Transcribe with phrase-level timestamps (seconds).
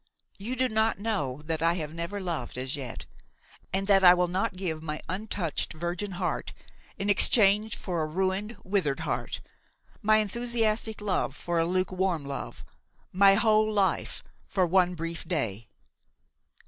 [0.39, 3.05] You do not know that I have never loved as yet
[3.71, 6.53] and that I will not give my untouched virgin heart
[6.97, 9.41] in exchange for a ruined, withered heart,
[10.01, 12.63] my enthusiastic love for a lukewarm love,
[13.11, 15.67] my whole life for one brief day!"